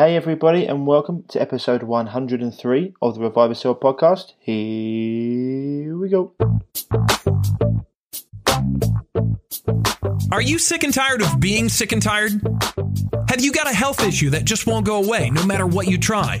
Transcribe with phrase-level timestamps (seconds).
[0.00, 4.32] Hey, everybody, and welcome to episode 103 of the Revive Yourself podcast.
[4.38, 6.32] Here we go.
[10.32, 12.32] Are you sick and tired of being sick and tired?
[13.28, 15.98] Have you got a health issue that just won't go away no matter what you
[15.98, 16.40] try?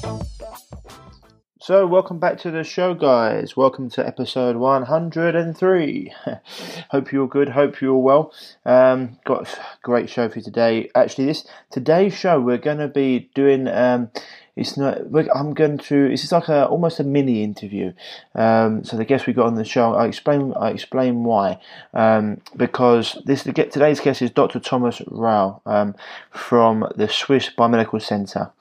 [1.71, 3.55] So, welcome back to the show, guys.
[3.55, 6.13] Welcome to episode 103.
[6.89, 7.47] hope you're good.
[7.47, 8.33] Hope you're well.
[8.65, 10.91] Um, got a great show for you today.
[10.93, 13.69] Actually, this today's show we're going to be doing.
[13.69, 14.11] Um,
[14.57, 14.97] it's not.
[15.33, 16.09] I'm going to.
[16.09, 17.93] This is like a almost a mini interview.
[18.35, 20.53] Um, so the guest we got on the show, I explain.
[20.59, 21.57] I explain why.
[21.93, 24.59] Um, because this today's guest is Dr.
[24.59, 25.95] Thomas Rau um,
[26.31, 28.51] from the Swiss Biomedical Centre.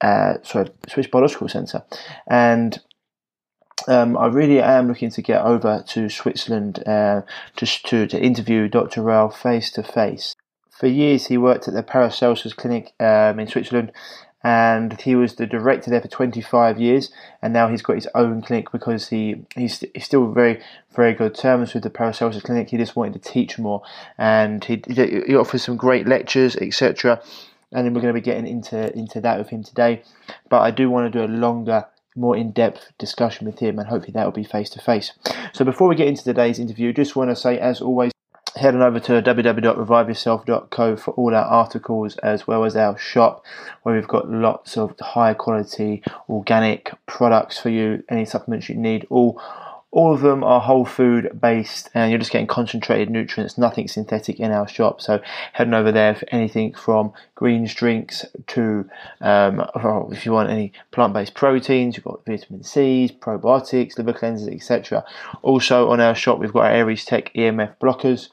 [0.00, 1.82] Uh, sorry, Swiss Biological Centre,
[2.26, 2.80] and
[3.88, 7.22] um, I really am looking to get over to Switzerland uh,
[7.56, 9.02] to, to, interview Dr.
[9.02, 10.36] Rau face to face.
[10.70, 13.92] For years, he worked at the Paracelsus Clinic um, in Switzerland,
[14.42, 17.12] and he was the director there for 25 years.
[17.42, 20.62] And now he's got his own clinic because he he's, he's still very
[20.94, 22.70] very good terms with the Paracelsus Clinic.
[22.70, 23.82] He just wanted to teach more,
[24.16, 27.22] and he he offers some great lectures, etc
[27.72, 30.02] and then we're going to be getting into into that with him today.
[30.48, 34.12] But I do want to do a longer, more in-depth discussion with him, and hopefully
[34.12, 35.12] that will be face to face.
[35.52, 38.12] So before we get into today's interview, just want to say, as always.
[38.56, 43.44] Head on over to www.reviveyourself.co for all our articles as well as our shop
[43.84, 49.06] where we've got lots of high quality organic products for you, any supplements you need,
[49.08, 49.40] all
[49.92, 54.38] all of them are whole food based and you're just getting concentrated nutrients, nothing synthetic
[54.38, 55.00] in our shop.
[55.00, 55.20] So
[55.52, 58.88] heading over there for anything from greens drinks to
[59.20, 59.64] um,
[60.12, 65.04] if you want any plant based proteins, you've got vitamin C's, probiotics, liver cleansers, etc.
[65.42, 68.28] Also on our shop, we've got our Aires Tech EMF blockers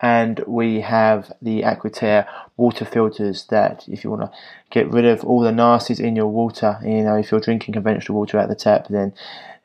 [0.00, 2.26] and we have the Aquitaire
[2.56, 4.38] water filters that if you want to
[4.70, 8.18] get rid of all the nasties in your water, you know, if you're drinking conventional
[8.18, 9.12] water out the tap, then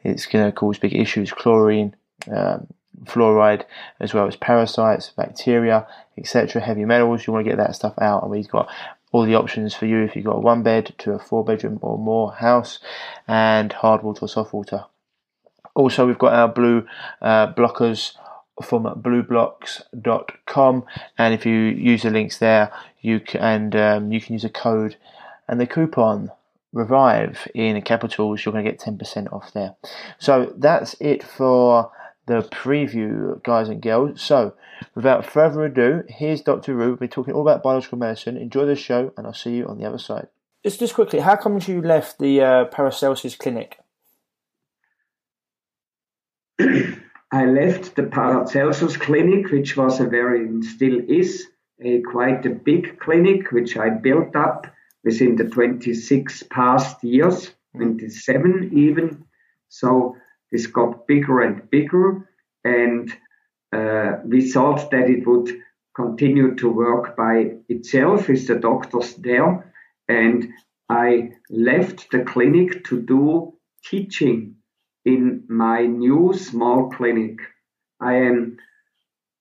[0.04, 1.96] it's going to cause big issues, chlorine,
[2.32, 2.68] um,
[3.06, 3.66] fluoride,
[4.00, 5.88] as well as parasites, bacteria,
[6.18, 7.26] etc., heavy metals.
[7.26, 8.70] You want to get that stuff out, and we've got
[9.12, 11.80] all the options for you if you've got a one bed to a four bedroom
[11.82, 12.80] or more house,
[13.28, 14.86] and hard water or soft water.
[15.76, 16.86] Also, we've got our blue
[17.22, 18.16] uh, blockers
[18.62, 20.86] from blublox.com,
[21.18, 22.72] and if you use the links there,
[23.02, 24.96] you can and um, you can use a code
[25.48, 26.32] and the coupon
[26.74, 29.76] Revive in capitals, you're going to get 10% off there.
[30.18, 31.92] So that's it for
[32.26, 34.22] the preview, guys and girls.
[34.22, 34.56] So,
[34.96, 36.74] without further ado, here's Dr.
[36.74, 36.98] Rue.
[37.00, 38.38] We're talking all about biological medicine.
[38.38, 40.28] Enjoy the show, and I'll see you on the other side.
[40.64, 43.80] Just, just quickly, how come you left the uh, Paracelsus clinic?
[46.60, 51.48] I left the Paracelsus clinic, which was a very, and still is,
[51.82, 54.68] a quite a big clinic, which I built up
[55.04, 59.26] within the 26 past years, 27 even.
[59.70, 60.16] So
[60.52, 62.30] this got bigger and bigger,
[62.64, 63.12] and
[63.74, 65.50] uh, we thought that it would
[65.96, 69.74] continue to work by itself with the doctors there.
[70.08, 70.50] And
[70.90, 73.54] I left the clinic to do
[73.84, 74.56] teaching
[75.06, 77.40] in my new small clinic.
[78.00, 78.58] I am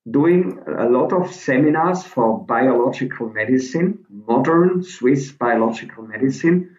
[0.09, 6.77] doing a lot of seminars for biological medicine, modern Swiss biological medicine,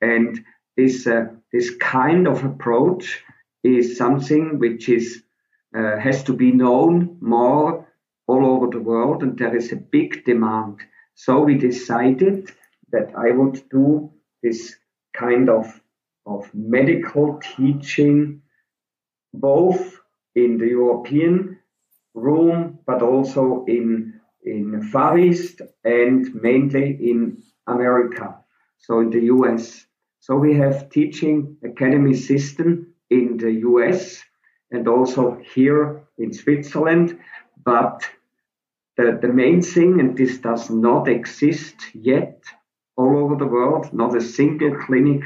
[0.00, 0.44] and
[0.76, 3.22] this uh, this kind of approach
[3.62, 5.22] is something which is
[5.76, 7.88] uh, has to be known more
[8.26, 10.80] all over the world, and there is a big demand.
[11.14, 12.50] So we decided
[12.92, 14.12] that I would do
[14.42, 14.76] this
[15.12, 15.80] kind of
[16.26, 18.42] of medical teaching,
[19.32, 20.00] both
[20.34, 21.58] in the European
[22.14, 24.13] room, but also in,
[24.44, 28.36] in Far East and mainly in America,
[28.78, 29.86] so in the US.
[30.20, 34.22] So we have teaching academy system in the US
[34.70, 37.18] and also here in Switzerland,
[37.64, 38.08] but
[38.96, 42.42] the, the main thing, and this does not exist yet
[42.96, 45.22] all over the world, not a single clinic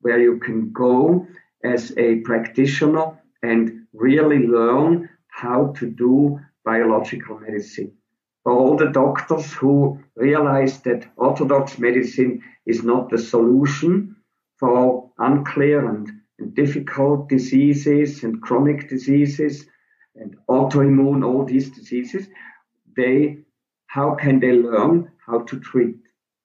[0.00, 1.26] where you can go
[1.62, 7.92] as a practitioner and really learn how to do biological medicine.
[8.44, 14.16] For all the doctors who realize that orthodox medicine is not the solution
[14.58, 16.10] for unclear and
[16.42, 19.66] and difficult diseases and chronic diseases
[20.16, 22.26] and autoimmune, all these diseases,
[22.96, 23.38] they,
[23.86, 25.96] how can they learn how to treat?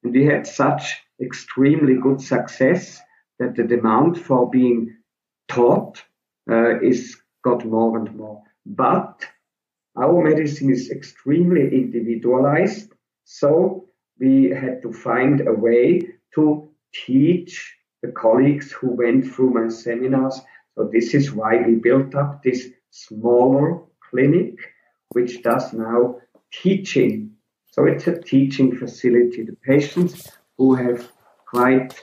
[0.02, 3.00] And we had such extremely good success
[3.38, 4.96] that the demand for being
[5.48, 6.02] taught
[6.50, 8.42] uh, is got more and more.
[8.64, 9.26] But
[9.98, 12.92] our medicine is extremely individualized,
[13.24, 13.86] so
[14.18, 16.00] we had to find a way
[16.34, 20.40] to teach the colleagues who went through my seminars.
[20.74, 24.54] So this is why we built up this smaller clinic,
[25.10, 26.16] which does now
[26.52, 27.32] teaching.
[27.72, 29.42] So it's a teaching facility.
[29.42, 31.10] The patients who have
[31.46, 32.00] quite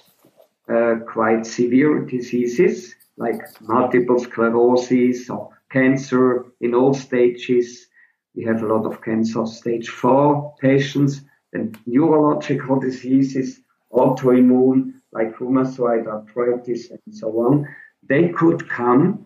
[0.67, 7.87] uh, quite severe diseases like multiple sclerosis or cancer in all stages.
[8.33, 11.21] We have a lot of cancer stage four patients
[11.53, 13.59] and neurological diseases,
[13.91, 17.67] autoimmune like rheumatoid arthritis and so on.
[18.07, 19.25] They could come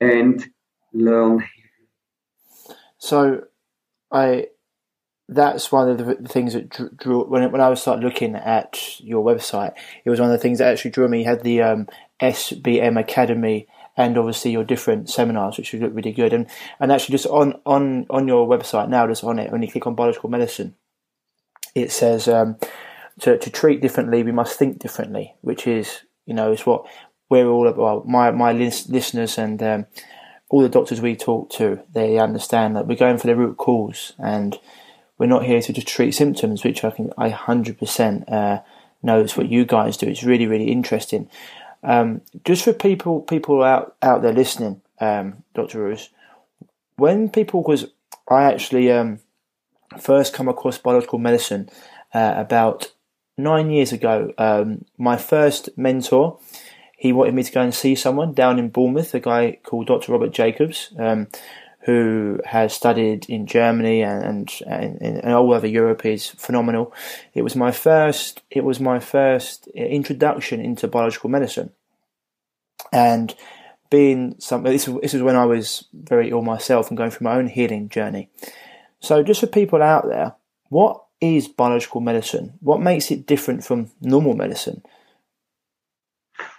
[0.00, 0.44] and
[0.92, 1.44] learn.
[2.98, 3.44] So,
[4.10, 4.48] I
[5.28, 9.24] that's one of the things that drew when when I was started looking at your
[9.24, 9.72] website.
[10.04, 11.20] It was one of the things that actually drew me.
[11.20, 11.88] You had the um,
[12.20, 13.66] SBM Academy
[13.96, 16.32] and obviously your different seminars, which would look really good.
[16.32, 16.46] And
[16.80, 19.86] and actually, just on on on your website now, just on it, when you click
[19.86, 20.74] on biological medicine,
[21.74, 22.56] it says um,
[23.20, 26.86] to to treat differently, we must think differently, which is you know is what
[27.28, 28.06] we're all about.
[28.06, 29.86] My my listeners and um,
[30.48, 34.12] all the doctors we talk to, they understand that we're going for the root cause
[34.18, 34.58] and
[35.18, 38.60] we're not here to just treat symptoms, which I can I hundred percent uh,
[39.02, 40.08] knows what you guys do.
[40.08, 41.28] It's really really interesting.
[41.82, 46.10] Um, just for people people out out there listening, um, Doctor Roos,
[46.96, 47.86] when people because
[48.28, 49.18] I actually um,
[49.98, 51.68] first come across biological medicine
[52.14, 52.92] uh, about
[53.36, 54.32] nine years ago.
[54.38, 56.38] Um, my first mentor,
[56.96, 60.12] he wanted me to go and see someone down in Bournemouth, a guy called Dr.
[60.12, 60.92] Robert Jacobs.
[60.98, 61.28] Um,
[61.84, 66.94] who has studied in Germany and, and, and, all over Europe is phenomenal.
[67.34, 68.42] It was my first.
[68.50, 71.70] It was my first uh, introduction into biological medicine,
[72.92, 73.34] and
[73.90, 74.62] being some.
[74.62, 77.88] This, this was when I was very ill myself and going through my own healing
[77.88, 78.30] journey.
[79.00, 80.36] So, just for people out there,
[80.68, 82.54] what is biological medicine?
[82.60, 84.82] What makes it different from normal medicine?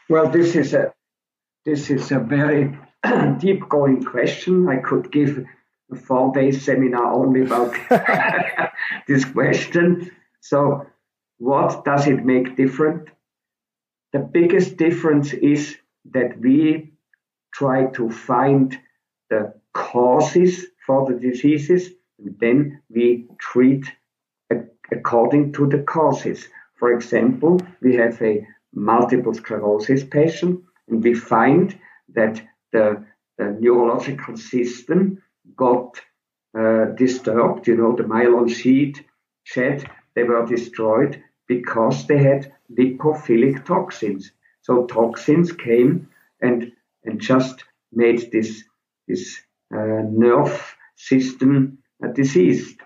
[0.10, 0.94] Well, this is a
[1.66, 2.78] this is a very
[3.40, 4.68] deep going question.
[4.70, 5.46] I could give
[5.92, 7.76] a four day seminar only about
[9.08, 10.12] this question.
[10.42, 10.88] So,
[11.38, 13.10] what does it make different?
[14.12, 15.76] The biggest difference is
[16.12, 16.94] that we
[17.54, 18.78] try to find
[19.30, 21.90] the causes for the diseases
[22.20, 23.86] and then we treat
[24.92, 26.48] according to the causes.
[26.76, 31.78] For example, we have a multiple sclerosis patient and we find
[32.14, 32.42] that
[32.74, 33.06] the,
[33.38, 35.22] the neurological system
[35.56, 36.02] got
[36.58, 37.68] uh, disturbed.
[37.68, 39.04] You know, the myelin sheet
[39.44, 44.32] shed, they were destroyed because they had lipophilic toxins.
[44.62, 46.10] So toxins came
[46.42, 46.72] and
[47.06, 48.64] and just made this
[49.08, 49.42] this
[49.76, 52.80] uh, nerve system uh, diseased.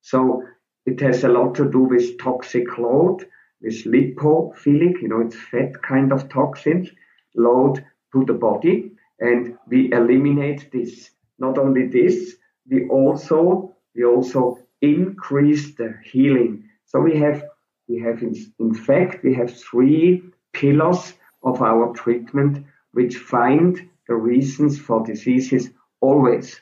[0.00, 0.44] So
[0.86, 3.26] it has a lot to do with toxic load,
[3.60, 6.88] with lipophilic, you know, it's fat kind of toxins,
[7.34, 11.10] load to the body and we eliminate this.
[11.38, 12.36] Not only this,
[12.68, 16.68] we also we also increase the healing.
[16.84, 17.44] So we have
[17.88, 20.22] we have in, in fact we have three
[20.52, 26.60] pillars of our treatment which find the reasons for diseases always.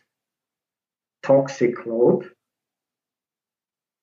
[1.23, 2.31] Toxic load.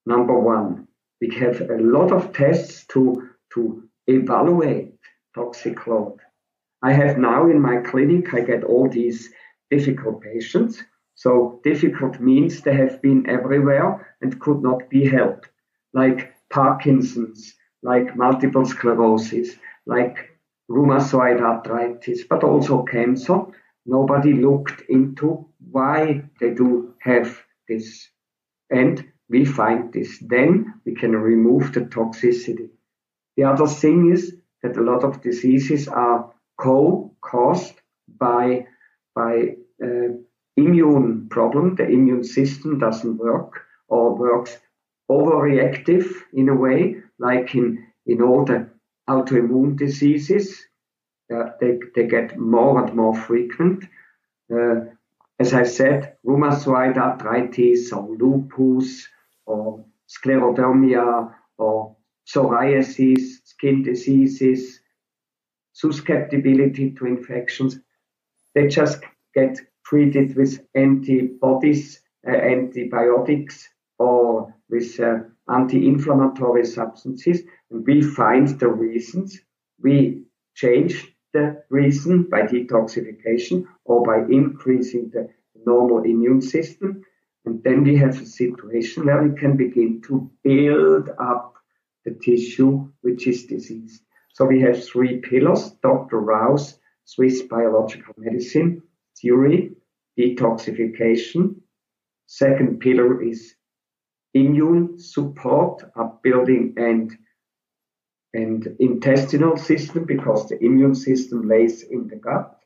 [0.06, 0.88] Number one,
[1.22, 4.94] we have a lot of tests to, to evaluate
[5.34, 6.20] toxic load.
[6.84, 9.32] I have now in my clinic, I get all these
[9.72, 10.84] difficult patients.
[11.16, 15.48] So difficult means they have been everywhere and could not be helped,
[15.94, 20.38] like Parkinson's, like multiple sclerosis, like
[20.70, 23.46] rheumatoid arthritis, but also cancer.
[23.86, 28.10] Nobody looked into why they do have this.
[28.70, 30.20] And we find this.
[30.20, 32.70] Then we can remove the toxicity.
[33.38, 37.76] The other thing is that a lot of diseases are co-caused
[38.20, 38.66] by
[39.16, 40.10] by uh,
[40.58, 41.76] immune problem.
[41.76, 44.58] The immune system doesn't work or works
[45.10, 48.70] overreactive in a way, like in in all the
[49.10, 50.60] autoimmune diseases.
[51.34, 53.86] Uh, they they get more and more frequent.
[54.54, 54.82] Uh,
[55.40, 59.08] as I said, rheumatoid arthritis or lupus
[59.46, 61.96] or sclerodermia or
[62.28, 64.80] psoriasis, skin diseases,
[65.74, 67.80] susceptibility to infections.
[68.56, 69.04] They just
[69.34, 73.68] get treated with antibodies, uh, antibiotics,
[74.00, 79.40] or with uh, anti-inflammatory substances, and we find the reasons.
[79.82, 80.24] We
[80.56, 85.30] change the reason by detoxification or by increasing the
[85.66, 87.04] normal immune system.
[87.46, 91.56] And then we have a situation where we can begin to build up
[92.06, 94.02] the tissue which is diseased.
[94.34, 96.20] So we have three pillars, Dr.
[96.20, 98.82] Rau's Swiss biological medicine
[99.22, 99.76] theory,
[100.18, 101.56] detoxification.
[102.26, 103.56] Second pillar is
[104.34, 107.16] immune support, upbuilding and
[108.34, 112.58] and intestinal system because the immune system lays in the gut.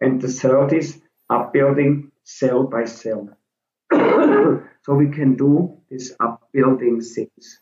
[0.00, 3.28] And the third is upbuilding cell by cell.
[3.92, 7.60] so we can do this upbuilding things.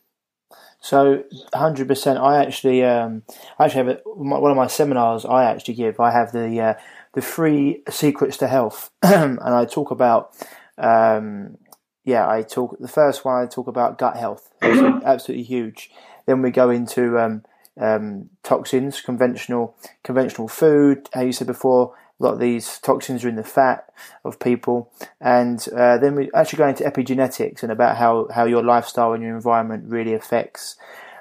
[0.81, 2.19] So, hundred percent.
[2.19, 3.23] I actually, um,
[3.57, 5.25] I actually have a, one of my seminars.
[5.25, 5.99] I actually give.
[5.99, 6.73] I have the uh,
[7.13, 10.33] the three secrets to health, and I talk about.
[10.77, 11.57] Um,
[12.05, 12.77] yeah, I talk.
[12.79, 15.91] The first one I talk about gut health, absolutely, absolutely huge.
[16.25, 17.43] Then we go into um,
[17.77, 21.09] um, toxins, conventional conventional food.
[21.13, 23.91] How you said before, a lot of these toxins are in the fat
[24.25, 28.63] of people, and uh, then we actually go into epigenetics and about how, how your
[28.63, 30.75] lifestyle and your environment really affects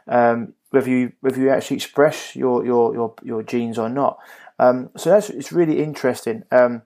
[0.08, 4.18] um, whether you whether you actually express your your your, your genes or not.
[4.58, 6.42] Um, so that's it's really interesting.
[6.50, 6.82] Um,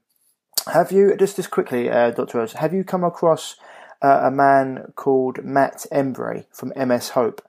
[0.73, 2.39] have you just just quickly, uh, Dr.
[2.39, 3.57] Rose, have you come across
[4.03, 7.43] uh, a man called Matt Embry from MS Hope?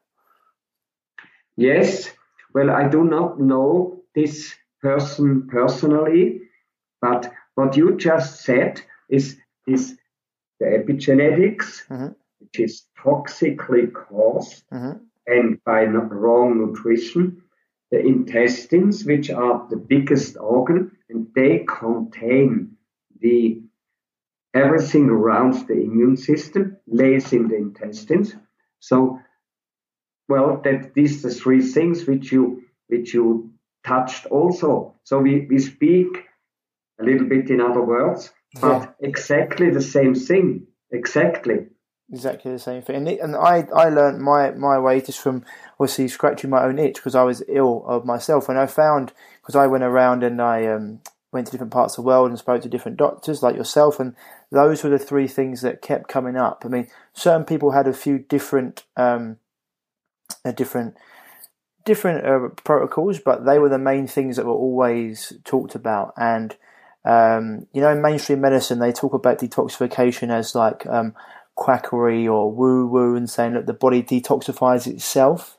[1.55, 2.09] Yes.
[2.53, 6.41] Well, I do not know this person personally,
[7.03, 9.97] but what you just said is is
[10.61, 12.13] the epigenetics, mm-hmm.
[12.39, 14.99] which is toxically caused mm-hmm.
[15.27, 17.41] and by wrong nutrition.
[17.91, 22.77] The intestines, which are the biggest organ, and they contain
[23.19, 23.61] the
[24.53, 28.33] everything around the immune system lays in the intestines.
[28.79, 29.19] So,
[30.29, 33.51] well, that these the three things which you which you
[33.83, 34.95] touched also.
[35.03, 36.25] So we, we speak
[36.99, 38.31] a little bit in other words,
[38.61, 38.89] but yeah.
[38.99, 40.67] exactly the same thing.
[40.91, 41.67] Exactly.
[42.11, 42.95] Exactly the same thing.
[42.95, 45.43] And, and I, I learned my, my way just from
[45.79, 48.49] obviously scratching my own itch because I was ill of myself.
[48.49, 50.99] And I found, because I went around and I um,
[51.33, 54.15] went to different parts of the world and spoke to different doctors like yourself, and
[54.51, 56.61] those were the three things that kept coming up.
[56.63, 59.37] I mean, certain people had a few different, um,
[60.45, 60.95] a different
[61.85, 66.13] different uh, protocols, but they were the main things that were always talked about.
[66.15, 66.55] And
[67.05, 71.13] um, you know, in mainstream medicine, they talk about detoxification as like um,
[71.55, 75.57] quackery or woo woo, and saying that the body detoxifies itself,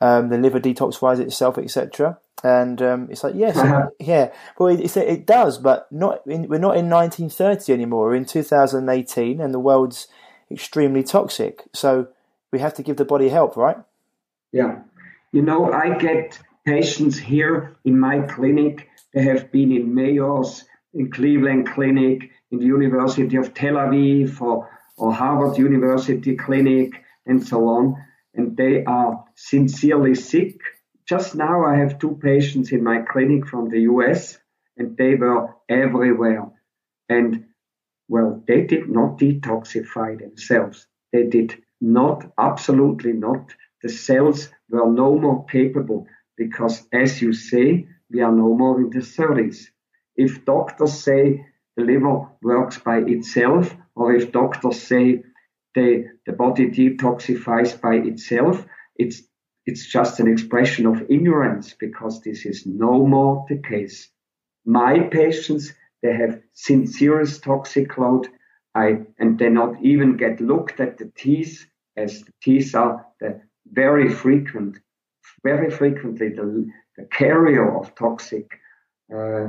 [0.00, 2.18] um, the liver detoxifies itself, etc.
[2.44, 3.90] And um, it's like yes, uh-huh.
[4.00, 6.26] yeah, well, it, it does, but not.
[6.26, 8.06] In, we're not in 1930 anymore.
[8.06, 10.08] We're in 2018, and the world's
[10.50, 11.64] extremely toxic.
[11.72, 12.08] So
[12.52, 13.78] we have to give the body help, right?
[14.52, 14.80] Yeah.
[15.32, 18.88] You know, I get patients here in my clinic.
[19.14, 24.68] They have been in Mayo's, in Cleveland Clinic, in the University of Tel Aviv, or,
[24.96, 27.96] or Harvard University Clinic, and so on.
[28.34, 30.58] And they are sincerely sick.
[31.06, 34.38] Just now, I have two patients in my clinic from the US,
[34.76, 36.50] and they were everywhere.
[37.08, 37.46] And
[38.08, 40.86] well, they did not detoxify themselves.
[41.12, 43.54] They did not, absolutely not.
[43.82, 46.06] The cells were no more capable
[46.36, 49.68] because, as you say, we are no more in the 30s.
[50.16, 51.44] If doctors say
[51.76, 55.22] the liver works by itself, or if doctors say
[55.74, 58.64] the, the body detoxifies by itself,
[58.96, 59.22] it's,
[59.64, 64.10] it's just an expression of ignorance because this is no more the case.
[64.64, 68.28] My patients, they have sincerest toxic load,
[68.74, 71.66] I, and they not even get looked at the teeth
[71.96, 73.40] as the teeth are the
[73.70, 74.78] very frequent,
[75.42, 78.50] very frequently the, the carrier of toxic
[79.14, 79.48] uh,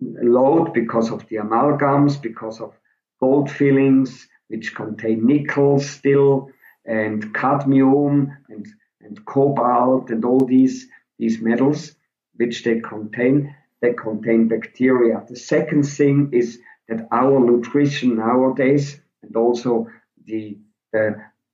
[0.00, 2.74] load because of the amalgams, because of
[3.20, 6.50] gold fillings, which contain nickel still,
[6.84, 8.66] and cadmium and,
[9.00, 10.86] and cobalt and all these,
[11.18, 11.94] these metals
[12.36, 13.54] which they contain.
[13.80, 15.24] They contain bacteria.
[15.28, 19.88] The second thing is that our nutrition nowadays and also
[20.24, 20.58] the,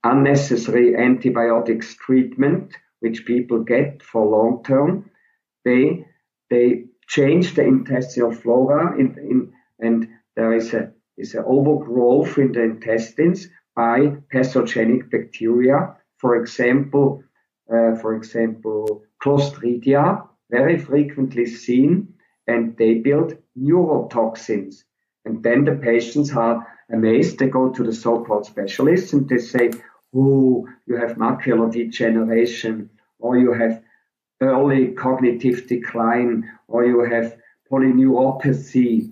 [0.05, 5.09] unnecessary antibiotics treatment, which people get for long term,
[5.65, 6.05] they
[6.49, 12.51] they change the intestinal flora in, in, and there is a is an overgrowth in
[12.51, 15.95] the intestines by pathogenic bacteria.
[16.17, 17.23] For example,
[17.71, 22.13] uh, for example, Clostridia very frequently seen,
[22.47, 24.83] and they build neurotoxins.
[25.23, 27.39] And then the patients are amazed.
[27.39, 29.71] They go to the so-called specialists and they say,
[30.13, 33.81] "Oh, you have macular degeneration, or you have
[34.41, 37.37] early cognitive decline, or you have
[37.71, 39.11] polyneuropathy."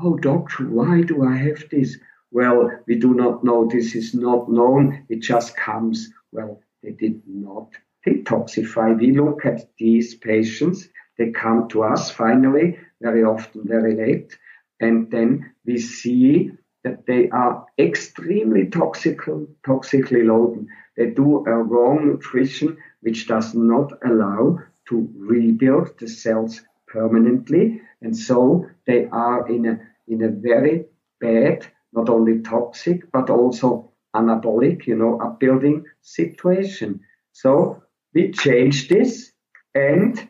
[0.00, 1.98] Oh, doctor, why do I have this?
[2.30, 3.66] Well, we do not know.
[3.66, 5.04] This is not known.
[5.08, 6.12] It just comes.
[6.30, 7.72] Well, they did not
[8.06, 8.98] detoxify.
[8.98, 10.88] We look at these patients.
[11.16, 14.38] They come to us finally, very often very late.
[14.80, 16.52] And then we see
[16.84, 19.18] that they are extremely toxic,
[19.66, 20.68] toxically loaded.
[20.96, 27.80] They do a wrong nutrition, which does not allow to rebuild the cells permanently.
[28.00, 30.86] And so they are in a, in a very
[31.20, 37.00] bad, not only toxic, but also anabolic, you know, upbuilding situation.
[37.32, 37.82] So
[38.14, 39.32] we change this
[39.74, 40.28] and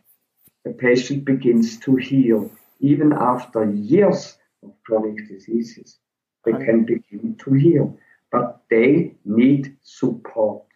[0.65, 2.51] the patient begins to heal.
[2.81, 5.99] Even after years of chronic diseases,
[6.45, 7.99] they can begin to heal,
[8.31, 10.68] but they need support.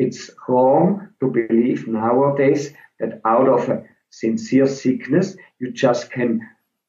[0.00, 6.40] It's wrong to believe nowadays that out of a sincere sickness, you just can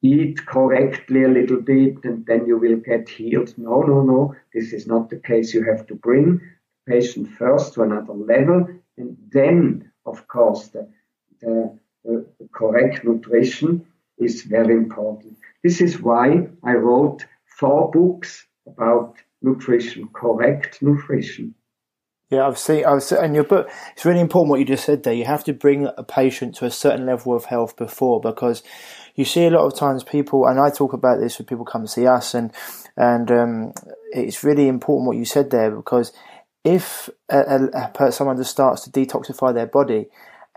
[0.01, 3.53] eat correctly a little bit and then you will get healed.
[3.58, 4.36] No, no, no.
[4.53, 5.53] This is not the case.
[5.53, 10.88] You have to bring the patient first to another level and then, of course, the,
[11.41, 13.86] the, the correct nutrition
[14.20, 15.38] is very important.
[15.65, 17.25] This is why I wrote
[17.60, 21.56] four books about nutrition, correct nutrition.
[22.31, 25.03] Yeah, I've seen, I've seen, and your book, it's really important what you just said
[25.03, 25.13] there.
[25.13, 28.63] You have to bring a patient to a certain level of health before, because
[29.15, 31.81] you see a lot of times people, and I talk about this when people come
[31.81, 32.53] to see us, and,
[32.95, 33.73] and, um,
[34.13, 36.13] it's really important what you said there, because
[36.63, 40.07] if a, a, a, someone just starts to detoxify their body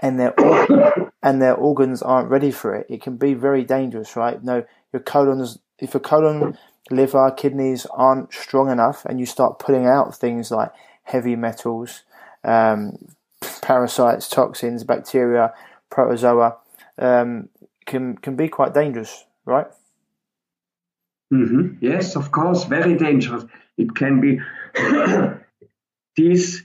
[0.01, 0.33] and their,
[1.25, 4.41] and their organs aren't ready for it, it can be very dangerous, right?
[4.45, 6.57] No, your colon's, if your colon,
[6.93, 10.71] liver, kidneys aren't strong enough and you start putting out things like
[11.05, 12.03] heavy metals,
[12.43, 12.99] um,
[13.63, 15.53] parasites, toxins, bacteria,
[15.91, 16.57] protozoa,
[16.99, 17.49] um,
[17.87, 19.67] can can be quite dangerous, right?
[21.33, 21.79] Mm-hmm.
[21.81, 23.45] Yes, of course, very dangerous.
[23.77, 24.41] It can be
[26.17, 26.63] these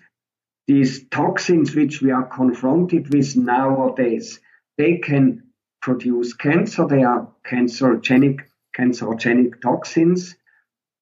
[0.68, 4.40] these toxins which we are confronted with nowadays.
[4.78, 5.44] They can
[5.82, 6.86] produce cancer.
[6.88, 8.42] They are cancerogenic
[8.78, 10.36] cancerogenic toxins,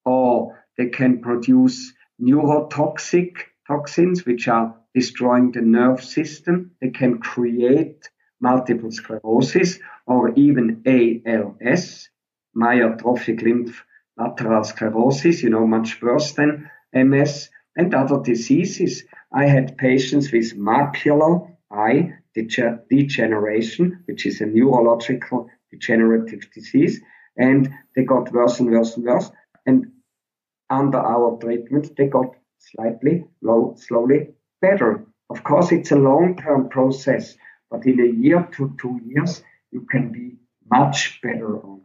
[0.05, 6.71] or they can produce neurotoxic toxins, which are destroying the nerve system.
[6.81, 12.09] They can create multiple sclerosis or even ALS,
[12.55, 13.83] myotrophic lymph
[14.17, 19.03] lateral sclerosis, you know, much worse than MS and other diseases.
[19.31, 27.01] I had patients with macular eye degeneration, which is a neurological degenerative disease,
[27.37, 29.29] and they got worse and worse and worse.
[29.65, 29.91] And
[30.69, 34.29] under our treatment, they got slightly, low, slowly
[34.61, 35.05] better.
[35.29, 37.35] Of course, it's a long-term process,
[37.69, 40.37] but in a year to two years, you can be
[40.69, 41.81] much better on.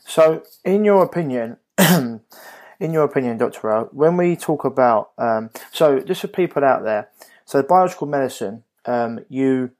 [0.00, 2.22] So, in your opinion, in
[2.80, 3.66] your opinion, Dr.
[3.66, 7.10] Rau, when we talk about, um, so just for people out there,
[7.44, 9.70] so biological medicine, um, you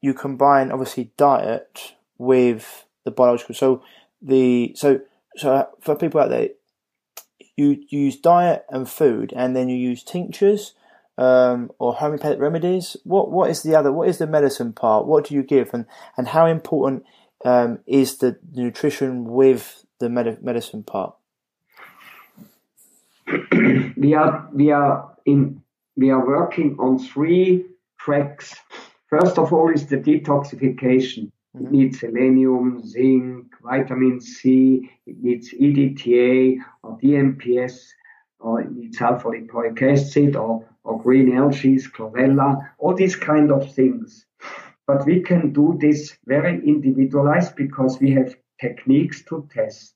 [0.00, 3.54] you combine obviously diet with the biological.
[3.54, 3.82] So
[4.22, 5.00] the so
[5.36, 6.48] so for people out there,
[7.58, 10.74] you use diet and food, and then you use tinctures
[11.18, 12.96] um, or homeopathic remedies.
[13.04, 13.92] What what is the other?
[13.92, 15.06] What is the medicine part?
[15.06, 15.84] What do you give, and
[16.16, 17.04] and how important
[17.44, 21.16] um, is the nutrition with the med- medicine part?
[23.96, 25.60] we are we are in
[25.96, 27.66] we are working on three
[27.98, 28.54] tracks.
[29.10, 31.32] First of all is the detoxification.
[31.56, 31.66] Mm-hmm.
[31.66, 37.80] It needs selenium, zinc, vitamin C, it needs EDTA or DMPS,
[38.40, 43.72] or it needs alpha lipoic acid or, or green algae, chlorella, all these kind of
[43.72, 44.26] things.
[44.86, 49.94] But we can do this very individualized because we have techniques to test.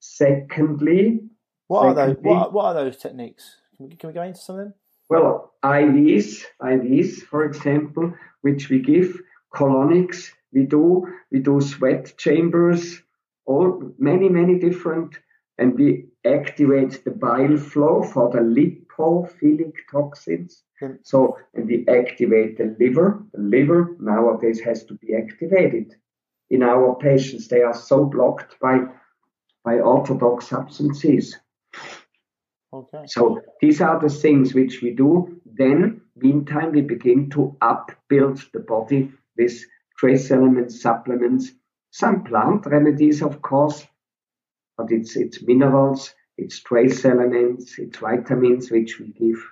[0.00, 1.20] Secondly,
[1.66, 2.16] what secondly, are those?
[2.22, 3.56] What, what are those techniques?
[3.76, 4.74] Can we, can we go into some of them?
[5.08, 9.20] Well, IVs, IVs, for example, which we give
[9.54, 13.02] colonics we do we do sweat chambers,
[13.44, 15.18] all many many different,
[15.58, 20.62] and we activate the bile flow for the lipophilic toxins.
[20.82, 20.98] Mm.
[21.02, 23.22] So and we activate the liver.
[23.34, 25.94] The liver nowadays has to be activated.
[26.48, 28.78] In our patients, they are so blocked by
[29.62, 31.36] by orthodox substances.
[32.72, 33.04] Okay.
[33.06, 35.40] So these are the things which we do.
[35.44, 39.56] Then, meantime, we begin to upbuild the body with
[39.98, 41.52] trace elements, supplements,
[41.90, 43.86] some plant remedies, of course,
[44.76, 49.42] but it's, it's minerals, it's trace elements, it's vitamins which we give.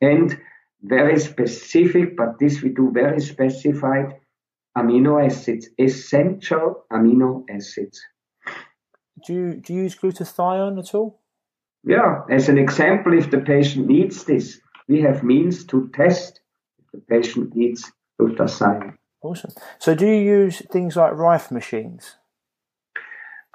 [0.00, 0.38] And
[0.82, 4.20] very specific, but this we do very specified
[4.76, 8.00] amino acids, essential amino acids.
[9.26, 11.20] Do you, do you use glutathione at all?
[11.84, 16.40] Yeah, as an example, if the patient needs this, we have means to test
[16.78, 18.96] if the patient needs glutathione.
[19.24, 19.52] Awesome.
[19.78, 22.16] So, do you use things like Rife machines?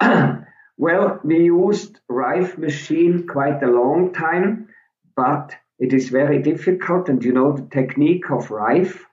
[0.76, 4.68] well, we used Rife machine quite a long time,
[5.14, 7.08] but it is very difficult.
[7.08, 9.06] And you know the technique of Rife,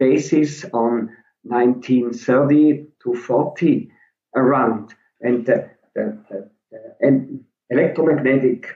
[0.00, 3.88] basis on 1930 to 40
[4.34, 6.50] around, and the, the, the
[6.98, 8.66] and electromagnetic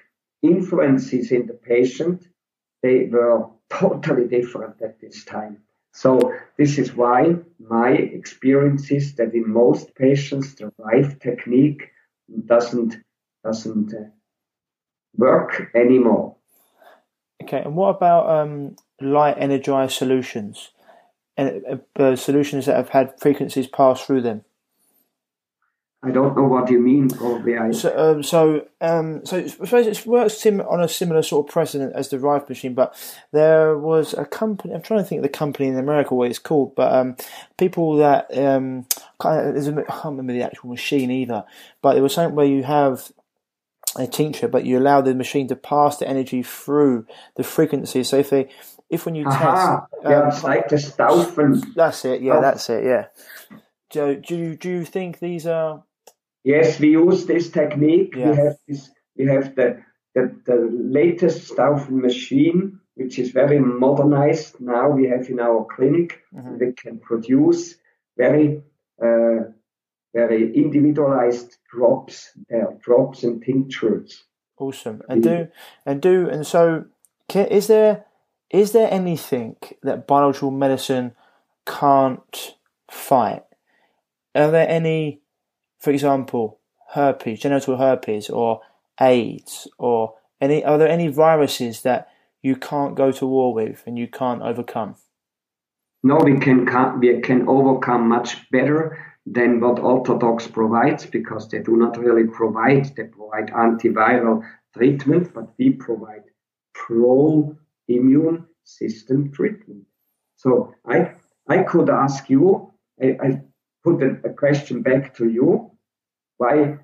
[0.42, 2.28] influences in the patient,
[2.81, 5.62] they were totally different at this time.
[5.92, 11.90] So this is why my experience is that in most patients the Rife technique
[12.46, 12.96] doesn't
[13.44, 14.11] doesn't uh,
[15.16, 16.37] work anymore.
[17.42, 20.70] Okay, and what about um, light energized solutions
[21.37, 24.44] and uh, uh, solutions that have had frequencies pass through them?
[26.00, 27.58] I don't know what you mean, probably.
[27.58, 27.72] I...
[27.72, 31.52] So, um, so, um, so I suppose it works sim- on a similar sort of
[31.52, 32.94] precedent as the Rife machine, but
[33.32, 34.72] there was a company.
[34.72, 37.16] I'm trying to think of the company in America what it's called, but um,
[37.56, 38.87] people that um,
[39.18, 41.44] I can't remember the actual machine either,
[41.82, 43.11] but it was something where you have
[43.96, 48.04] a tincture, but you allow the machine to pass the energy through the frequency.
[48.04, 48.50] So if they,
[48.88, 51.74] if when you Aha, test, yeah, um, it's like the Staufen.
[51.74, 52.22] That's it.
[52.22, 52.84] Yeah, that's it.
[52.84, 53.06] Yeah.
[53.90, 55.82] Do, do do you think these are
[56.44, 58.14] Yes, we use this technique.
[58.16, 58.31] Yeah.
[58.31, 58.90] We have this.
[59.16, 59.83] We have the
[60.14, 64.90] the, the latest Staufen machine, which is very modernized now.
[64.90, 66.20] We have in our clinic.
[66.35, 66.59] Mm-hmm.
[66.59, 67.77] We can produce
[68.16, 68.62] very
[69.03, 69.51] uh,
[70.14, 74.24] very individualized drops, uh, drops and tinctures.
[74.59, 75.03] Awesome.
[75.09, 75.48] And do
[75.87, 76.87] and do and so.
[77.35, 78.07] Is there
[78.51, 81.12] is there anything that biological medicine
[81.66, 82.57] can't
[82.90, 83.44] fight?
[84.35, 85.20] Are there any
[85.79, 86.59] for example,
[86.91, 88.61] herpes, genital herpes, or
[89.01, 92.09] AIDS, or any are there any viruses that
[92.43, 94.97] you can't go to war with and you can't overcome?
[96.03, 96.67] No, we can
[97.01, 102.95] we can overcome much better than what Orthodox provides because they do not really provide.
[102.97, 104.43] They provide antiviral
[104.77, 106.25] treatment, but we provide
[106.73, 107.57] pro
[107.88, 109.85] immune system treatment.
[110.37, 111.14] So I
[111.49, 113.41] I could ask you, I, I
[113.88, 115.70] put a, a question back to you.
[116.37, 116.79] Why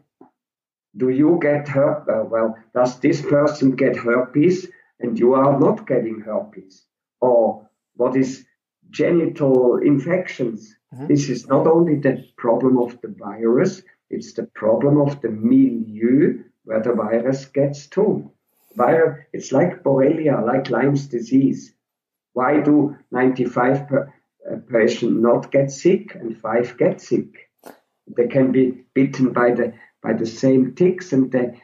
[0.97, 2.09] do you get herpes?
[2.09, 4.69] Uh, well, does this person get herpes
[5.01, 6.85] and you are not getting herpes?
[7.21, 8.45] Or what is
[8.91, 10.77] genital infections?
[10.95, 11.07] Mm-hmm.
[11.09, 16.45] This is not only the problem of the virus, it's the problem of the milieu
[16.65, 18.31] where the virus gets to.
[18.77, 21.75] Virus, it's like Borrelia, like Lyme's disease.
[22.33, 24.13] Why do 95 per,
[24.51, 27.51] a patient not get sick and five get sick.
[28.17, 31.63] They can be bitten by the by the same ticks and they,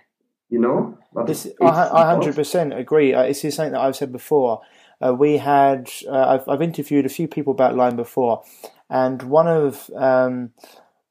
[0.49, 0.97] you know.
[1.27, 3.12] This, I hundred percent agree.
[3.12, 4.62] Uh, this is something that I've said before.
[5.05, 8.45] Uh, we had uh, I've, I've interviewed a few people about Lyme before,
[8.88, 10.51] and one of um,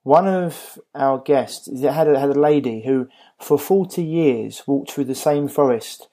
[0.03, 3.07] one of our guests had a, had a lady who
[3.39, 6.07] for forty years walked through the same forest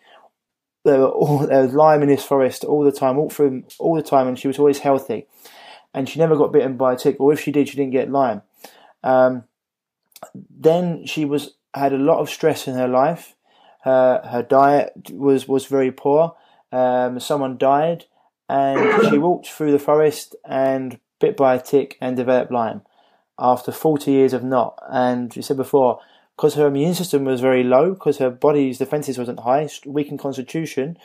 [0.87, 3.95] there, were all, there was Lyme in this forest all the time, all through all
[3.95, 5.27] the time, and she was always healthy,
[5.93, 8.11] and she never got bitten by a tick, or if she did, she didn't get
[8.11, 8.43] Lyme.
[9.03, 9.45] Um,
[10.51, 13.35] then she was had a lot of stress in her life.
[13.83, 16.37] Her her diet was was very poor.
[16.73, 18.07] Um, someone died,
[18.49, 22.83] and she walked through the forest and bit by a tick and developed Lyme
[23.39, 24.79] after 40 years of not.
[24.89, 26.01] And she said before,
[26.37, 30.99] because her immune system was very low, because her body's defenses wasn't high, weakened constitution.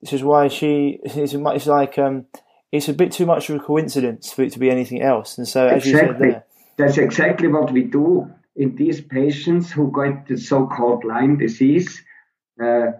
[0.00, 1.00] This is why she.
[1.04, 2.26] It's, it's like um,
[2.70, 5.38] it's a bit too much of a coincidence for it to be anything else.
[5.38, 5.90] And so, as exactly.
[5.90, 6.44] you said there,
[6.76, 12.02] that's exactly what we do in these patients who got the so-called Lyme disease.
[12.62, 12.92] Uh,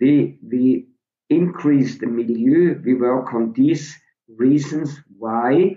[0.00, 0.86] we we
[1.28, 2.80] increase the milieu.
[2.84, 3.96] We work on these
[4.28, 5.76] reasons why,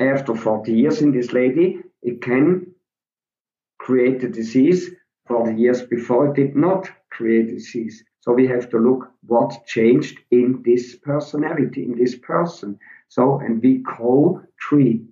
[0.00, 2.74] after 40 years in this lady, it can
[3.88, 4.90] create a disease
[5.26, 8.04] for the years before it did not create disease.
[8.20, 12.78] So we have to look what changed in this personality, in this person.
[13.08, 15.08] So, and we co-treat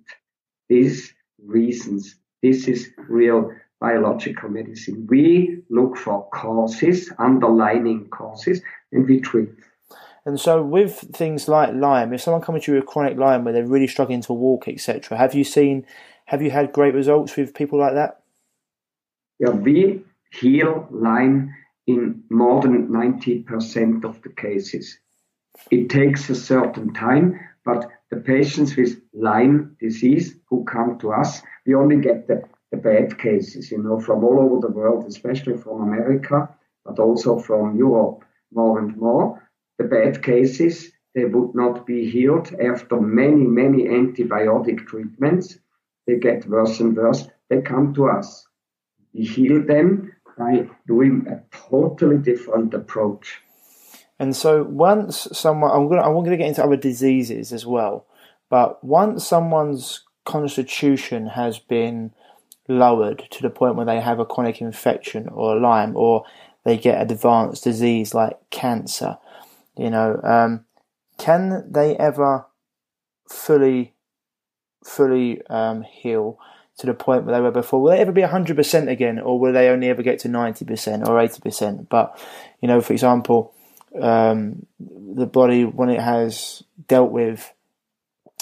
[0.69, 1.11] these
[1.43, 2.17] reasons.
[2.43, 5.07] This is real biological medicine.
[5.09, 8.61] We look for causes, underlying causes,
[8.91, 9.49] and we treat.
[10.23, 13.55] And so, with things like Lyme, if someone comes to you with chronic Lyme where
[13.55, 15.83] they're really struggling to walk, etc., have you seen,
[16.25, 18.21] have you had great results with people like that?
[19.39, 21.53] Yeah, we heal Lyme
[21.85, 24.99] in more than 90% of the cases.
[25.71, 31.41] It takes a certain time, but the patients with Lyme disease who come to us,
[31.65, 35.57] we only get the, the bad cases, you know, from all over the world, especially
[35.57, 36.49] from America,
[36.85, 38.23] but also from Europe
[38.53, 39.43] more and more.
[39.77, 45.59] The bad cases, they would not be healed after many, many antibiotic treatments.
[46.05, 47.27] They get worse and worse.
[47.49, 48.47] They come to us.
[49.17, 53.41] Heal them by doing a totally different approach.
[54.19, 57.65] And so once someone, I'm going to, I'm going to get into other diseases as
[57.65, 58.05] well,
[58.49, 62.11] but once someone's constitution has been
[62.67, 66.25] lowered to the point where they have a chronic infection or Lyme or
[66.65, 69.17] they get advanced disease like cancer,
[69.77, 70.65] you know, um,
[71.17, 72.45] can they ever
[73.29, 73.93] fully,
[74.83, 76.39] fully um, heal
[76.77, 77.81] to the point where they were before?
[77.81, 81.15] Will they ever be 100% again, or will they only ever get to 90% or
[81.15, 81.89] 80%?
[81.89, 82.19] But,
[82.61, 83.53] you know, for example,
[83.99, 87.51] um, the body, when it has dealt with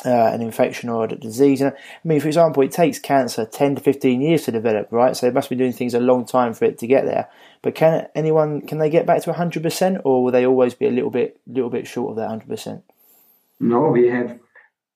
[0.03, 1.61] uh, an infection or a disease.
[1.61, 5.15] I mean, for example, it takes cancer 10 to 15 years to develop, right?
[5.15, 7.29] So it must be doing things a long time for it to get there.
[7.61, 10.91] But can anyone, can they get back to 100% or will they always be a
[10.91, 12.81] little bit, little bit short of that 100%?
[13.59, 14.37] No, we have,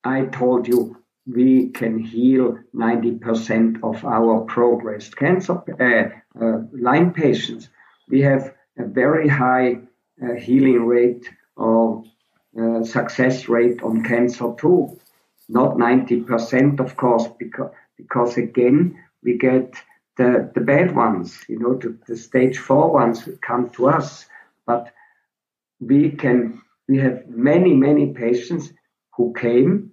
[0.04, 0.98] I told you,
[1.34, 7.70] we can heal 90% of our progressed cancer, uh, uh, Lyme patients.
[8.08, 9.80] We have a very high
[10.24, 12.04] uh, healing rate or
[12.60, 15.00] uh, success rate on cancer too.
[15.48, 19.74] Not 90%, of course, because, because again, we get
[20.18, 24.26] the, the bad ones, you know, the, the stage four ones come to us.
[24.66, 24.94] But
[25.80, 28.72] we can, we have many, many patients
[29.16, 29.92] who came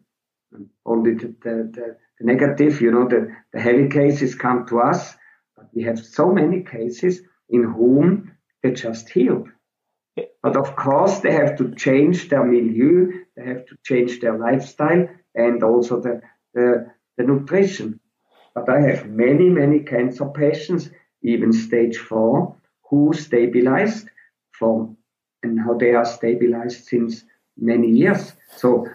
[0.87, 5.15] only the, the, the, the negative, you know, the, the heavy cases come to us,
[5.57, 9.49] but we have so many cases in whom they just healed.
[10.43, 15.09] But of course, they have to change their milieu, they have to change their lifestyle
[15.35, 16.23] and also the,
[16.55, 16.87] the,
[17.19, 18.01] the nutrition.
[18.55, 20.89] But I have many, many cancer patients,
[21.23, 22.57] even stage four,
[22.89, 24.09] who stabilized
[24.53, 24.97] from
[25.43, 27.25] and how they are stabilized since
[27.59, 28.33] many years.
[28.57, 28.87] So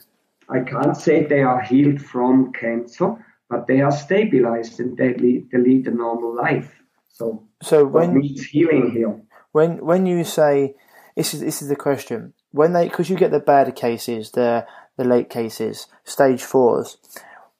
[0.51, 3.15] I can't say they are healed from cancer,
[3.49, 6.81] but they are stabilized and they lead, they lead a normal life.
[7.09, 9.21] So, so when needs healing here?
[9.51, 10.75] When when you say
[11.15, 14.65] this is this is the question when they because you get the bad cases, the
[14.97, 16.97] the late cases, stage fours.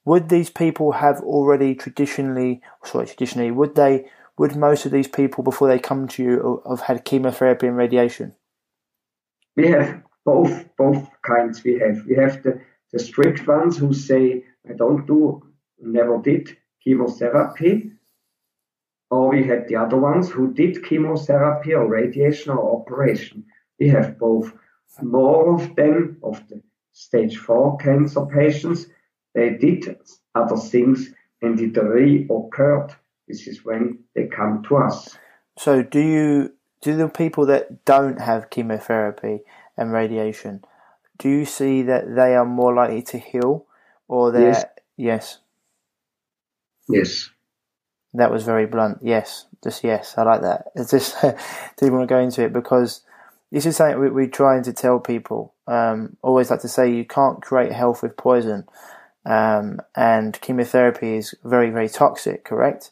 [0.03, 5.43] Would these people have already traditionally, sorry, traditionally, would they, would most of these people
[5.43, 8.35] before they come to you have had chemotherapy and radiation?
[9.55, 11.63] We have both both kinds.
[11.63, 15.41] We have we have the the strict ones who say I don't do,
[15.79, 17.91] never did chemotherapy,
[19.09, 23.45] or we had the other ones who did chemotherapy or radiation or operation.
[23.79, 24.53] We have both.
[25.01, 28.85] More of them, of the stage four cancer patients,
[29.33, 29.97] they did
[30.35, 32.95] other things and it reoccurred.
[33.27, 35.17] This is when they come to us.
[35.57, 39.41] So, do you do the people that don't have chemotherapy
[39.77, 40.63] and radiation?
[41.21, 43.67] Do you see that they are more likely to heal,
[44.07, 44.65] or that yes,
[44.97, 45.37] yes,
[46.89, 47.29] yes.
[48.15, 48.97] That was very blunt.
[49.03, 50.15] Yes, just yes.
[50.17, 50.71] I like that.
[50.75, 51.15] It's just
[51.77, 53.01] didn't want to go into it because
[53.51, 55.53] this is something we, we're trying to tell people.
[55.67, 58.65] Um, always like to say you can't create health with poison,
[59.23, 62.43] um, and chemotherapy is very very toxic.
[62.45, 62.89] Correct.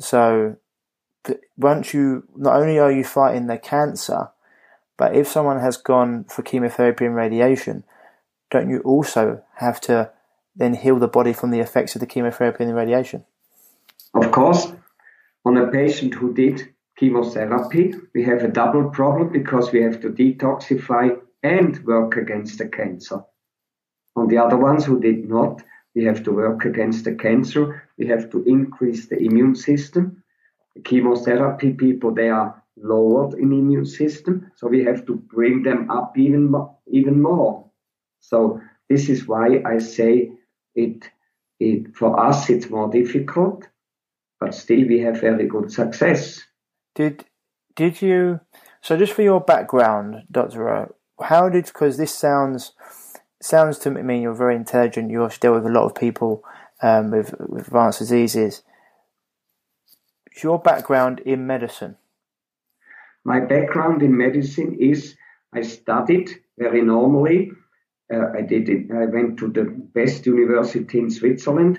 [0.00, 0.56] So
[1.56, 4.30] once you not only are you fighting the cancer,
[4.98, 7.84] but if someone has gone for chemotherapy and radiation,
[8.50, 10.10] don't you also have to
[10.56, 13.24] then heal the body from the effects of the chemotherapy and the radiation?
[14.12, 14.72] Of course,
[15.44, 20.10] on a patient who did chemotherapy, we have a double problem because we have to
[20.10, 23.20] detoxify and work against the cancer.
[24.16, 25.62] On the other ones who did not,
[25.94, 27.84] we have to work against the cancer.
[27.96, 30.24] We have to increase the immune system.
[30.74, 35.62] The chemotherapy people, they are lowered in the immune system, so we have to bring
[35.62, 36.54] them up even
[36.86, 37.70] even more.
[38.20, 40.32] So this is why I say
[40.74, 41.10] it.
[41.60, 43.66] It for us it's more difficult
[44.40, 46.42] but still we have very good success.
[46.94, 47.24] Did
[47.74, 48.40] did you?
[48.80, 52.72] So just for your background, Doctor how did because this sounds
[53.40, 55.10] sounds to me you're very intelligent.
[55.10, 56.44] You also deal with a lot of people
[56.82, 58.62] um, with, with advanced diseases.
[60.42, 61.96] Your background in medicine.
[63.24, 65.16] My background in medicine is
[65.52, 67.52] I studied very normally.
[68.12, 68.90] Uh, I did it.
[68.90, 71.78] I went to the best university in Switzerland.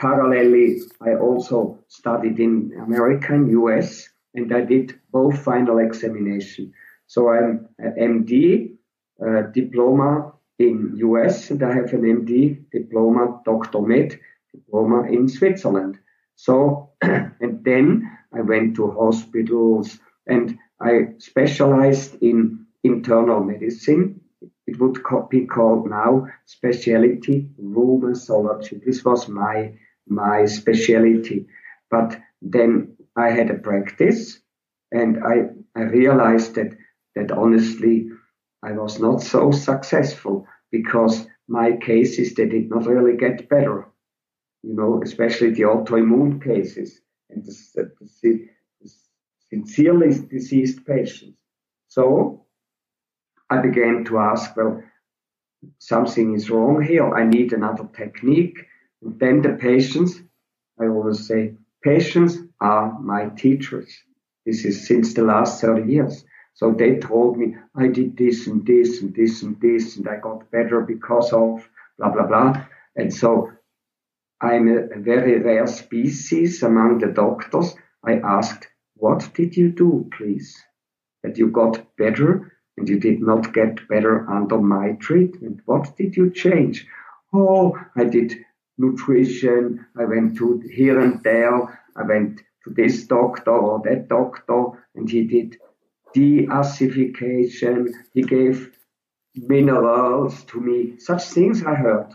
[0.00, 6.72] Parallelly, I also studied in America and US, and I did both final examination.
[7.06, 8.76] So I'm an MD
[9.20, 13.82] uh, diploma in US, and I have an MD diploma, Dr.
[13.82, 14.18] Med
[14.52, 15.98] diploma in Switzerland.
[16.36, 24.20] So, and then I went to hospitals and I specialized in internal medicine.
[24.66, 24.98] It would
[25.30, 28.84] be called now specialty rheumatology.
[28.84, 29.74] This was my
[30.08, 31.46] my specialty.
[31.90, 34.40] But then I had a practice
[34.92, 36.76] and I, I realized that
[37.14, 38.08] that honestly
[38.62, 43.86] I was not so successful because my cases they did not really get better.
[44.62, 48.48] You know, especially the autoimmune cases and the, the,
[49.50, 51.40] sincerely diseased patients.
[51.88, 52.46] So
[53.50, 54.82] I began to ask, well,
[55.78, 57.12] something is wrong here.
[57.14, 58.58] I need another technique.
[59.02, 60.20] And then the patients,
[60.80, 63.92] I always say, patients are my teachers.
[64.46, 66.24] This is since the last 30 years.
[66.54, 70.16] So they told me I did this and this and this and this, and I
[70.16, 72.66] got better because of blah, blah, blah.
[72.96, 73.50] And so
[74.40, 77.74] I'm a very rare species among the doctors.
[78.04, 78.66] I asked,
[79.00, 80.56] what did you do, please?
[81.22, 85.60] That you got better and you did not get better under my treatment.
[85.66, 86.86] What did you change?
[87.34, 88.44] Oh, I did
[88.78, 89.86] nutrition.
[89.98, 91.80] I went to here and there.
[91.96, 95.58] I went to this doctor or that doctor, and he did
[96.14, 97.92] deacidification.
[98.14, 98.76] He gave
[99.34, 100.98] minerals to me.
[100.98, 102.14] Such things I heard.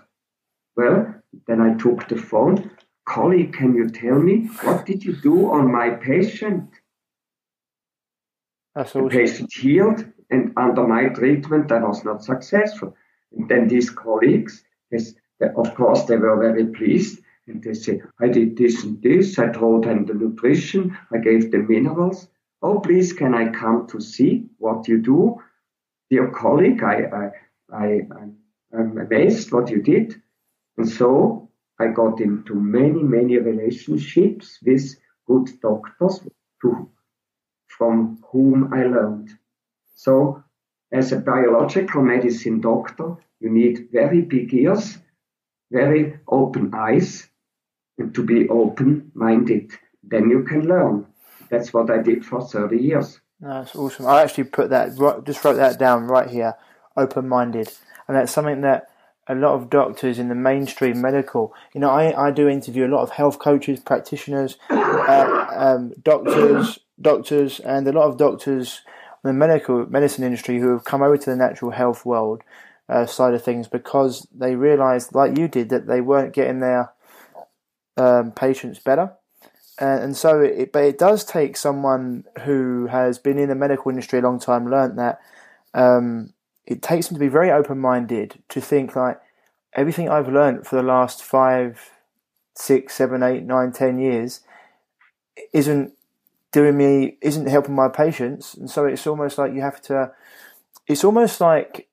[0.75, 1.15] Well,
[1.47, 2.71] then I took the phone.
[3.05, 6.69] Colleague, can you tell me what did you do on my patient?
[8.75, 9.03] Ah, awesome.
[9.03, 12.95] The patient healed, and under my treatment, I was not successful.
[13.31, 15.15] And then these colleagues, this,
[15.55, 17.21] of course, they were very pleased.
[17.47, 19.37] And they say, I did this and this.
[19.37, 20.97] I told them the nutrition.
[21.13, 22.27] I gave them minerals.
[22.61, 25.35] Oh, please, can I come to see what you do?
[26.09, 27.31] Dear colleague, I, I,
[27.71, 28.01] I,
[28.73, 30.19] I'm amazed what you did.
[30.77, 31.44] And so
[31.79, 34.95] I got into many, many relationships with
[35.27, 36.21] good doctors
[36.61, 36.89] to,
[37.67, 39.31] from whom I learned.
[39.95, 40.43] So
[40.91, 44.97] as a biological medicine doctor, you need very big ears,
[45.71, 47.27] very open eyes,
[47.97, 49.71] and to be open minded.
[50.03, 51.07] Then you can learn.
[51.49, 53.19] That's what I did for 30 years.
[53.39, 54.07] That's awesome.
[54.07, 56.55] I actually put that, just wrote that down right here,
[56.95, 57.69] open minded.
[58.07, 58.89] And that's something that
[59.27, 62.93] a lot of doctors in the mainstream medical, you know, I, I do interview a
[62.93, 68.81] lot of health coaches, practitioners, uh, um, doctors, doctors, and a lot of doctors
[69.23, 72.43] in the medical medicine industry who have come over to the natural health world
[72.87, 76.93] uh, side of things because they realised, like you did, that they weren't getting their
[77.97, 79.13] um, patients better.
[79.79, 83.89] And, and so, it, but it does take someone who has been in the medical
[83.89, 85.19] industry a long time, learnt that
[85.73, 86.33] um,
[86.67, 89.19] it takes them to be very open minded to think like
[89.73, 91.91] everything I've learned for the last five,
[92.55, 94.41] six, seven, eight, nine, ten years
[95.53, 95.93] isn't
[96.51, 98.53] doing me, isn't helping my patients.
[98.53, 100.11] And so it's almost like you have to,
[100.87, 101.87] it's almost like,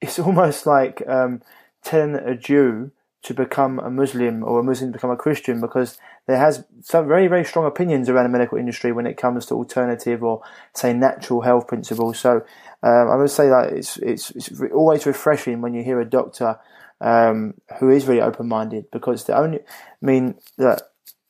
[0.00, 1.42] it's almost like um,
[1.82, 5.98] telling a Jew to become a Muslim or a Muslim to become a Christian because
[6.26, 9.54] there has some very, very strong opinions around the medical industry when it comes to
[9.54, 10.42] alternative or
[10.74, 12.18] say natural health principles.
[12.18, 12.44] So
[12.82, 16.58] um, I would say that it's, it's, it's always refreshing when you hear a doctor
[17.00, 20.82] um, who is really open minded because the only, I mean, that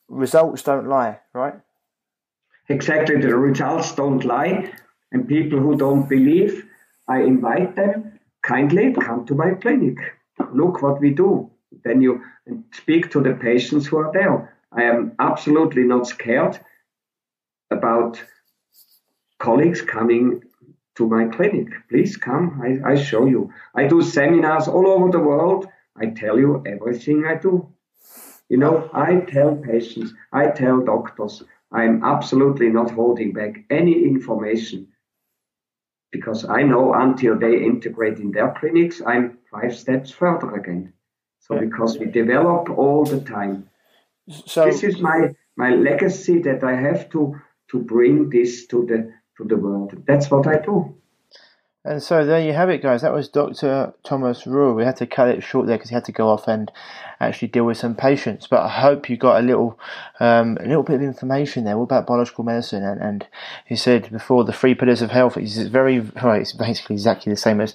[0.09, 1.55] results don't lie, right?
[2.69, 4.73] Exactly, the results don't lie,
[5.13, 6.67] and people who don't believe,
[7.09, 9.99] I invite them kindly come to my clinic.
[10.53, 11.51] Look what we do
[11.85, 12.23] then you
[12.73, 14.57] speak to the patients who are there.
[14.73, 16.59] I am absolutely not scared
[17.71, 18.23] about
[19.39, 20.43] colleagues coming
[20.97, 21.69] to my clinic.
[21.89, 23.53] Please come, I, I show you.
[23.75, 25.69] I do seminars all over the world.
[25.97, 27.69] I tell you everything I do.
[28.49, 31.42] You know, I tell patients, I tell doctors,
[31.73, 34.88] I'm absolutely not holding back any information
[36.13, 40.92] because I know until they integrate in their clinics, I'm five steps further again.
[41.40, 43.69] So because we develop all the time.
[44.29, 47.40] So this is my my legacy that I have to
[47.71, 49.93] to bring this to the to the world.
[50.07, 50.95] That's what I do.
[51.87, 53.03] And so there you have it, guys.
[53.03, 53.95] That was Dr.
[54.03, 54.73] Thomas Rau.
[54.73, 56.73] We had to cut it short there because he had to go off and
[57.21, 58.49] actually deal with some patients.
[58.49, 59.79] But I hope you got a little,
[60.19, 62.83] um, a little bit of information there all about biological medicine.
[62.83, 63.29] And, and
[63.65, 65.37] he said before the three pillars of health.
[65.37, 67.73] It's very, well, it's basically exactly the same as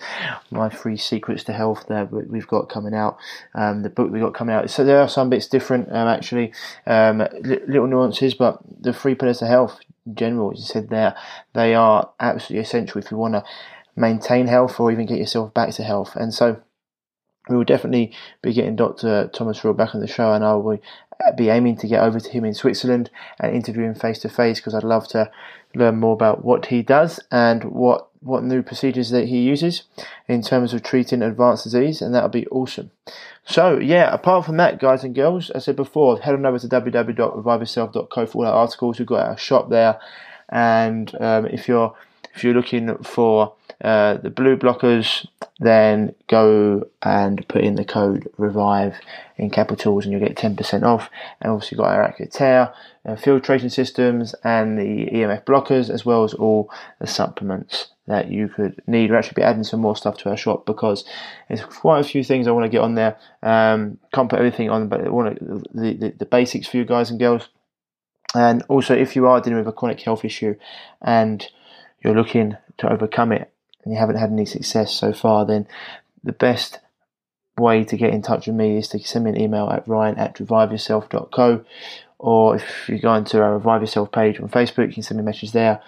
[0.52, 3.18] my three secrets to health there we've got coming out.
[3.56, 4.70] Um, the book we got coming out.
[4.70, 6.52] So there are some bits different, um, actually,
[6.86, 9.80] um, little nuances, but the three pillars of health
[10.14, 11.16] general, as you said there,
[11.54, 13.44] they are absolutely essential if you want to
[13.96, 16.16] maintain health or even get yourself back to health.
[16.16, 16.62] And so
[17.50, 19.30] we will definitely be getting Dr.
[19.34, 20.82] Thomas Rau back on the show, and I will be
[21.50, 23.10] aiming to get over to him in Switzerland
[23.40, 25.32] and interview him face to face because I'd love to
[25.76, 29.84] learn more about what he does and what what new procedures that he uses
[30.28, 32.92] in terms of treating advanced disease, and that would be awesome.
[33.46, 36.60] So, yeah, apart from that, guys and girls, as I said before, head on over
[36.60, 39.00] to www.reviveyourself.co for all our articles.
[39.00, 40.00] We've got our shop there,
[40.50, 41.96] and um, if you're
[42.36, 43.54] if you're looking for
[43.84, 45.26] uh, the blue blockers,
[45.60, 48.96] then go and put in the code revive
[49.38, 51.10] in capitals and you'll get 10% off.
[51.42, 52.74] And obviously got our Accutear,
[53.06, 58.50] uh, filtration systems and the EMF blockers as well as all the supplements that you
[58.50, 59.10] could need.
[59.10, 61.04] we're actually be adding some more stuff to our shop because
[61.48, 63.18] there's quite a few things I want to get on there.
[63.42, 66.86] Um, can't put everything on, but I want to, the, the, the basics for you
[66.86, 67.50] guys and girls.
[68.36, 70.56] And also, if you are dealing with a chronic health issue
[71.02, 71.46] and
[72.04, 73.52] you're looking to overcome it
[73.84, 75.68] and you haven't had any success so far, then
[76.24, 76.80] the best
[77.58, 80.18] way to get in touch with me is to send me an email at ryan
[80.18, 81.64] at reviveyourself.co
[82.22, 85.24] or if you go into our Revive Yourself page on Facebook, you can send me
[85.24, 85.82] a message there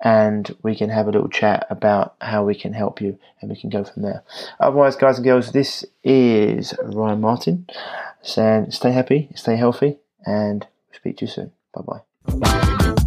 [0.00, 3.56] and we can have a little chat about how we can help you and we
[3.56, 4.24] can go from there.
[4.58, 7.66] Otherwise, guys and girls, this is Ryan Martin
[8.20, 11.52] saying stay happy, stay healthy, and speak to you soon.
[11.72, 12.76] Bye bye.